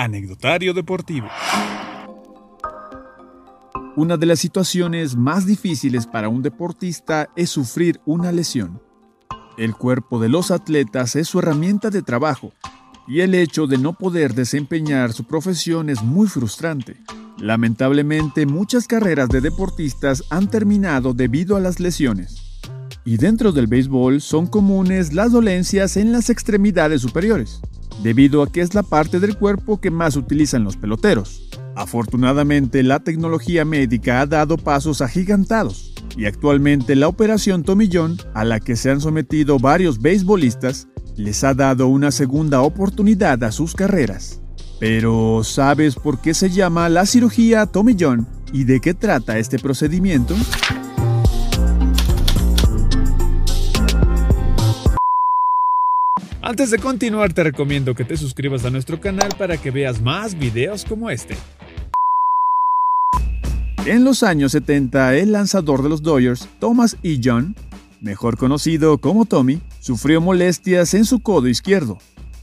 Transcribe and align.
Anecdotario 0.00 0.72
Deportivo. 0.72 1.28
Una 3.96 4.16
de 4.16 4.24
las 4.24 4.38
situaciones 4.38 5.14
más 5.14 5.44
difíciles 5.44 6.06
para 6.06 6.30
un 6.30 6.40
deportista 6.40 7.28
es 7.36 7.50
sufrir 7.50 8.00
una 8.06 8.32
lesión. 8.32 8.80
El 9.58 9.74
cuerpo 9.74 10.18
de 10.18 10.30
los 10.30 10.50
atletas 10.50 11.16
es 11.16 11.28
su 11.28 11.40
herramienta 11.40 11.90
de 11.90 12.00
trabajo 12.00 12.54
y 13.06 13.20
el 13.20 13.34
hecho 13.34 13.66
de 13.66 13.76
no 13.76 13.92
poder 13.92 14.32
desempeñar 14.32 15.12
su 15.12 15.24
profesión 15.24 15.90
es 15.90 16.02
muy 16.02 16.28
frustrante. 16.28 16.96
Lamentablemente 17.36 18.46
muchas 18.46 18.86
carreras 18.86 19.28
de 19.28 19.42
deportistas 19.42 20.24
han 20.30 20.48
terminado 20.48 21.12
debido 21.12 21.56
a 21.56 21.60
las 21.60 21.78
lesiones. 21.78 22.36
Y 23.04 23.18
dentro 23.18 23.52
del 23.52 23.66
béisbol 23.66 24.22
son 24.22 24.46
comunes 24.46 25.12
las 25.12 25.32
dolencias 25.32 25.98
en 25.98 26.10
las 26.10 26.30
extremidades 26.30 27.02
superiores, 27.02 27.60
debido 28.02 28.42
a 28.42 28.50
que 28.50 28.60
es 28.60 28.74
la 28.74 28.82
parte 28.82 29.20
del 29.20 29.36
cuerpo 29.36 29.80
que 29.80 29.90
más 29.90 30.16
utilizan 30.16 30.64
los 30.64 30.76
peloteros. 30.76 31.48
Afortunadamente, 31.76 32.82
la 32.82 33.00
tecnología 33.00 33.64
médica 33.64 34.20
ha 34.20 34.26
dado 34.26 34.56
pasos 34.56 35.00
agigantados 35.00 35.94
y 36.16 36.26
actualmente 36.26 36.96
la 36.96 37.08
operación 37.08 37.62
Tomillón, 37.62 38.16
a 38.34 38.44
la 38.44 38.60
que 38.60 38.76
se 38.76 38.90
han 38.90 39.00
sometido 39.00 39.58
varios 39.58 40.00
beisbolistas, 40.00 40.88
les 41.16 41.44
ha 41.44 41.54
dado 41.54 41.86
una 41.86 42.10
segunda 42.10 42.62
oportunidad 42.62 43.42
a 43.44 43.52
sus 43.52 43.74
carreras. 43.74 44.40
Pero, 44.78 45.42
¿sabes 45.44 45.94
por 45.94 46.20
qué 46.20 46.32
se 46.34 46.50
llama 46.50 46.88
la 46.88 47.06
cirugía 47.06 47.66
Tomillón 47.66 48.26
y 48.52 48.64
de 48.64 48.80
qué 48.80 48.94
trata 48.94 49.38
este 49.38 49.58
procedimiento? 49.58 50.34
Antes 56.50 56.72
de 56.72 56.80
continuar 56.80 57.32
te 57.32 57.44
recomiendo 57.44 57.94
que 57.94 58.04
te 58.04 58.16
suscribas 58.16 58.64
a 58.64 58.70
nuestro 58.70 59.00
canal 59.00 59.28
para 59.38 59.56
que 59.56 59.70
veas 59.70 60.02
más 60.02 60.36
videos 60.36 60.84
como 60.84 61.08
este. 61.08 61.36
En 63.86 64.02
los 64.02 64.24
años 64.24 64.50
70, 64.50 65.14
el 65.14 65.30
lanzador 65.30 65.84
de 65.84 65.88
los 65.88 66.02
Dodgers, 66.02 66.48
Thomas 66.58 66.96
E. 67.04 67.20
John, 67.22 67.54
mejor 68.00 68.36
conocido 68.36 68.98
como 68.98 69.26
Tommy, 69.26 69.60
sufrió 69.78 70.20
molestias 70.20 70.92
en 70.94 71.04
su 71.04 71.20
codo 71.20 71.46
izquierdo. 71.46 71.98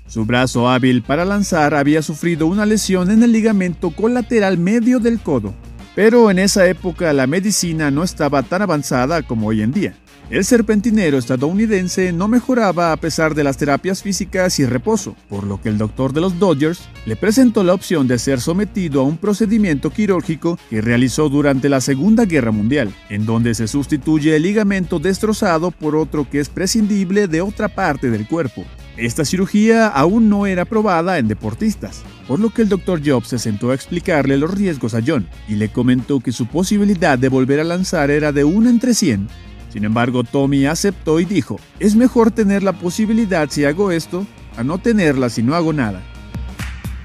Su 0.08 0.24
brazo 0.24 0.70
hábil 0.70 1.04
para 1.04 1.26
lanzar 1.26 1.76
había 1.76 2.02
sufrido 2.02 2.48
una 2.48 2.66
lesión 2.66 3.12
en 3.12 3.24
el 3.24 3.34
ligamento 3.34 3.92
colateral 3.92 4.58
medio 4.58 5.00
del 5.00 5.20
codo, 5.20 5.54
pero 5.98 6.30
en 6.30 6.38
esa 6.38 6.68
época 6.68 7.12
la 7.12 7.26
medicina 7.26 7.90
no 7.90 8.04
estaba 8.04 8.44
tan 8.44 8.62
avanzada 8.62 9.24
como 9.24 9.48
hoy 9.48 9.64
en 9.64 9.72
día. 9.72 9.96
El 10.30 10.46
serpentinero 10.46 11.18
estadounidense 11.18 12.14
no 12.14 12.28
mejoraba 12.28 12.92
a 12.92 12.98
pesar 12.98 13.34
de 13.34 13.44
las 13.44 13.58
terapias 13.58 14.04
físicas 14.04 14.60
y 14.60 14.68
reposo, 14.68 15.16
por 15.28 15.44
lo 15.44 15.60
que 15.60 15.70
el 15.70 15.80
doctor 15.80 16.14
de 16.14 16.22
los 16.22 16.38
Dodgers 16.38 16.88
le 17.08 17.16
presentó 17.16 17.64
la 17.64 17.74
opción 17.74 18.08
de 18.08 18.20
ser 18.20 18.42
sometido 18.42 19.02
a 19.02 19.06
un 19.06 19.18
procedimiento 19.18 19.90
quirúrgico 19.90 20.60
que 20.70 20.82
realizó 20.82 21.30
durante 21.30 21.68
la 21.68 21.82
Segunda 21.82 22.26
Guerra 22.26 22.52
Mundial, 22.52 22.94
en 23.10 23.26
donde 23.26 23.56
se 23.56 23.68
sustituye 23.68 24.36
el 24.36 24.44
ligamento 24.44 25.00
destrozado 25.00 25.72
por 25.72 25.96
otro 25.96 26.30
que 26.30 26.40
es 26.40 26.50
prescindible 26.50 27.28
de 27.28 27.42
otra 27.42 27.70
parte 27.70 28.12
del 28.12 28.28
cuerpo. 28.28 28.66
Esta 28.98 29.24
cirugía 29.26 29.88
aún 29.88 30.30
no 30.30 30.48
era 30.48 30.66
probada 30.66 31.20
en 31.20 31.28
deportistas, 31.28 32.04
por 32.28 32.40
lo 32.40 32.50
que 32.50 32.64
el 32.64 32.70
Dr. 32.70 33.02
Jobs 33.06 33.28
se 33.30 33.40
sentó 33.40 33.72
a 33.72 33.76
explicarle 33.76 34.38
los 34.38 34.54
riesgos 34.54 34.94
a 34.94 35.02
John 35.06 35.28
y 35.48 35.56
le 35.56 35.70
comentó 35.70 36.20
que 36.20 36.32
su 36.32 36.48
posibilidad 36.48 37.18
de 37.18 37.30
volver 37.30 37.60
a 37.60 37.64
lanzar 37.64 38.10
era 38.10 38.32
de 38.32 38.44
1 38.44 38.70
entre 38.70 38.94
100 38.94 39.28
sin 39.70 39.86
embargo, 39.86 40.24
Tommy 40.24 40.66
aceptó 40.66 41.20
y 41.20 41.26
dijo, 41.26 41.60
es 41.80 41.96
mejor 41.96 42.32
tener 42.32 42.64
la 42.64 42.74
posibilidad 42.74 43.50
si 43.50 43.66
hago 43.66 43.92
esto 43.92 44.26
a 44.56 44.64
no 44.64 44.80
tenerla 44.80 45.30
si 45.30 45.44
no 45.44 45.54
hago 45.56 45.74
nada. 45.74 46.02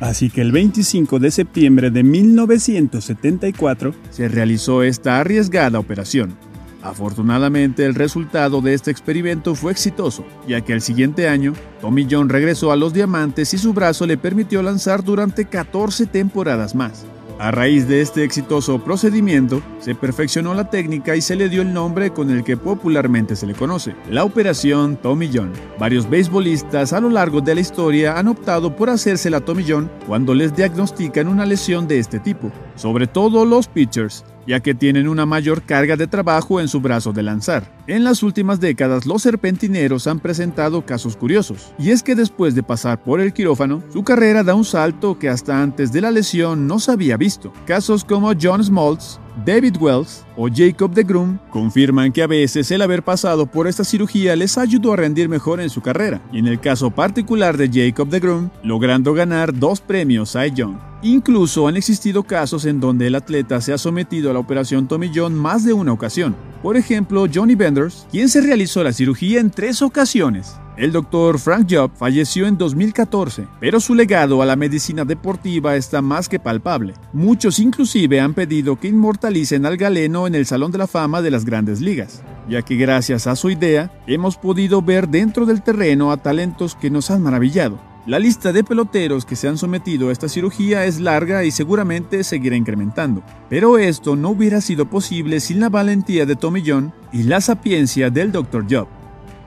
Así 0.00 0.30
que 0.30 0.40
el 0.40 0.52
25 0.52 1.18
de 1.18 1.30
septiembre 1.30 1.90
de 1.90 2.02
1974 2.02 3.94
se 4.10 4.28
realizó 4.28 4.82
esta 4.82 5.20
arriesgada 5.20 5.78
operación. 5.78 6.36
Afortunadamente 6.83 7.86
el 7.86 7.94
resultado 7.94 8.61
de 8.61 8.74
este 8.74 8.90
experimento 8.90 9.55
fue 9.55 9.73
exitoso, 9.73 10.24
ya 10.48 10.61
que 10.61 10.73
el 10.73 10.80
siguiente 10.80 11.29
año 11.29 11.52
Tommy 11.80 12.06
John 12.11 12.29
regresó 12.29 12.73
a 12.73 12.77
los 12.77 12.92
diamantes 12.92 13.55
y 13.55 13.58
su 13.58 13.73
brazo 13.73 14.06
le 14.06 14.18
permitió 14.18 14.62
lanzar 14.62 15.05
durante 15.05 15.45
14 15.45 16.06
temporadas 16.06 16.74
más. 16.74 17.06
A 17.39 17.51
raíz 17.51 17.89
de 17.89 18.01
este 18.01 18.23
exitoso 18.23 18.79
procedimiento, 18.84 19.62
se 19.80 19.96
perfeccionó 19.96 20.55
la 20.55 20.70
técnica 20.70 21.17
y 21.17 21.20
se 21.20 21.34
le 21.34 21.48
dio 21.48 21.62
el 21.62 21.73
nombre 21.73 22.11
con 22.12 22.30
el 22.30 22.45
que 22.45 22.56
popularmente 22.56 23.35
se 23.35 23.46
le 23.46 23.55
conoce, 23.55 23.96
la 24.08 24.23
Operación 24.23 24.96
Tommy 24.96 25.29
John. 25.33 25.51
Varios 25.77 26.08
beisbolistas 26.08 26.92
a 26.92 27.01
lo 27.01 27.11
largo 27.11 27.40
de 27.40 27.56
la 27.56 27.61
historia 27.61 28.17
han 28.17 28.29
optado 28.29 28.77
por 28.77 28.90
hacerse 28.90 29.29
la 29.29 29.40
Tommy 29.40 29.64
John 29.67 29.90
cuando 30.06 30.35
les 30.35 30.55
diagnostican 30.55 31.27
una 31.27 31.45
lesión 31.45 31.89
de 31.89 31.98
este 31.98 32.20
tipo, 32.20 32.52
sobre 32.77 33.08
todo 33.08 33.45
los 33.45 33.67
pitchers, 33.67 34.24
ya 34.47 34.61
que 34.61 34.75
tienen 34.75 35.08
una 35.08 35.27
mayor 35.27 35.63
carga 35.63 35.97
de 35.97 36.07
trabajo 36.07 36.61
en 36.61 36.69
su 36.69 36.80
brazo 36.80 37.13
de 37.13 37.23
lanzar. 37.23 37.70
En 37.86 38.05
las 38.05 38.23
últimas 38.23 38.61
décadas, 38.61 39.07
los 39.07 39.23
serpentineros 39.23 40.07
han 40.07 40.20
presentado 40.20 40.85
casos 40.86 41.17
curiosos, 41.17 41.73
y 41.79 41.91
es 41.91 42.03
que 42.03 42.14
después 42.14 42.55
de 42.55 42.63
pasar 42.63 43.03
por 43.03 43.20
el 43.20 43.33
quirófano, 43.33 43.83
su 43.92 44.05
carrera 44.05 44.42
da 44.42 44.55
un 44.55 44.64
salto 44.64 45.19
que 45.19 45.29
hasta 45.29 45.63
antes 45.63 45.92
de 45.92 46.01
la 46.01 46.11
lesión 46.11 46.67
no 46.67 46.79
se 46.79 46.92
había 46.92 47.17
visto. 47.17 47.53
Casos 47.67 48.05
como 48.05 48.33
John 48.41 48.63
Smoltz, 48.63 49.19
David 49.45 49.77
Wells 49.80 50.25
o 50.36 50.48
Jacob 50.53 50.92
de 50.92 51.05
Groom 51.05 51.39
confirman 51.51 52.13
que 52.13 52.23
a 52.23 52.27
veces 52.27 52.70
el 52.70 52.83
haber 52.83 53.03
pasado 53.03 53.47
por 53.47 53.67
esta 53.67 53.83
cirugía 53.85 54.36
les 54.36 54.59
ayudó 54.59 54.92
a 54.92 54.97
rendir 54.97 55.29
mejor 55.29 55.61
en 55.61 55.70
su 55.70 55.80
carrera, 55.80 56.20
y 56.33 56.39
en 56.39 56.47
el 56.47 56.61
caso 56.61 56.91
particular 56.91 57.57
de 57.57 57.70
Jacob 57.73 58.09
de 58.09 58.20
Groom, 58.20 58.51
logrando 58.63 59.14
ganar 59.14 59.59
dos 59.59 59.80
premios 59.80 60.30
Cy 60.33 60.53
Young. 60.55 60.92
Incluso 61.05 61.67
han 61.67 61.77
existido 61.77 62.23
casos 62.23 62.64
en 62.64 62.79
donde 62.79 63.08
el 63.08 63.17
atleta 63.17 63.61
se 63.61 63.73
ha 63.73 63.79
sometido 63.79 64.30
a 64.30 64.33
la 64.33 64.39
operación 64.39 64.89
John 65.13 65.35
más 65.35 65.64
de 65.64 65.73
una 65.73 65.92
ocasión. 65.92 66.36
Por 66.63 66.77
ejemplo, 66.77 67.27
Johnny 67.33 67.57
Benders, 67.57 68.07
quien 68.13 68.29
se 68.29 68.40
realizó 68.40 68.85
la 68.85 68.92
cirugía 68.92 69.41
en 69.41 69.51
tres 69.51 69.83
ocasiones. 69.83 70.55
El 70.77 70.92
doctor 70.92 71.41
Frank 71.41 71.67
Job 71.68 71.91
falleció 71.96 72.46
en 72.46 72.57
2014, 72.57 73.48
pero 73.61 73.80
su 73.80 73.96
legado 73.96 74.42
a 74.42 74.46
la 74.46 74.55
medicina 74.55 75.05
deportiva 75.05 75.74
está 75.74 76.01
más 76.01 76.29
que 76.29 76.39
palpable. 76.39 76.95
Muchos 77.12 77.58
inclusive 77.58 78.20
han 78.20 78.33
pedido 78.33 78.79
que 78.79 78.89
inmortalicen 78.89 79.67
al 79.67 79.77
galeno 79.77 80.29
en 80.29 80.36
el 80.36 80.46
Salón 80.46 80.70
de 80.70 80.79
la 80.79 80.86
Fama 80.86 81.20
de 81.20 81.33
las 81.33 81.45
grandes 81.45 81.80
ligas, 81.80 82.23
ya 82.48 82.62
que 82.62 82.77
gracias 82.77 83.27
a 83.27 83.35
su 83.35 83.51
idea 83.51 83.92
hemos 84.07 84.36
podido 84.36 84.80
ver 84.83 85.08
dentro 85.08 85.46
del 85.46 85.62
terreno 85.62 86.12
a 86.12 86.17
talentos 86.17 86.77
que 86.77 86.91
nos 86.91 87.11
han 87.11 87.23
maravillado. 87.23 87.92
La 88.05 88.18
lista 88.18 88.52
de 88.52 88.64
peloteros 88.64 89.24
que 89.24 89.36
se 89.36 89.46
han 89.46 89.57
sometido 89.57 90.08
a 90.08 90.13
esta 90.13 90.29
cirugía 90.29 90.85
es 90.86 90.98
larga 90.98 91.45
y 91.45 91.52
seguramente 91.52 92.24
seguirá 92.24 92.57
incrementando, 92.57 93.23
pero 93.48 93.79
esto 93.79 94.17
no 94.17 94.30
hubiera 94.30 94.61
sido 94.61 94.86
posible 94.86 95.39
sin 95.39 95.61
la 95.61 95.68
valentía 95.68 96.27
de 96.27 96.35
Tommy 96.35 96.64
John 96.67 96.92
y 97.12 97.23
la 97.23 97.41
sapiencia 97.41 98.11
del 98.11 98.33
Dr. 98.33 98.67
Job. 98.68 98.89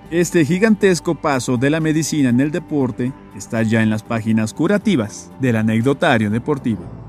Este 0.10 0.46
gigantesco 0.46 1.16
paso 1.16 1.58
de 1.58 1.70
la 1.70 1.82
medicina 1.82 2.30
en 2.30 2.40
el 2.40 2.52
deporte 2.52 3.12
está 3.36 3.62
ya 3.62 3.84
en 3.84 3.90
las 3.90 4.04
páginas 4.04 4.54
curativas 4.54 5.32
del 5.42 5.58
anecdotario 5.58 6.30
deportivo. 6.30 7.05